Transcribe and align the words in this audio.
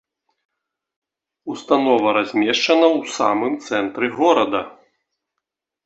Установа 1.55 2.09
размешчана 2.19 2.87
ў 2.97 2.99
самым 3.21 3.53
цэнтры 3.69 4.07
горада. 4.21 4.61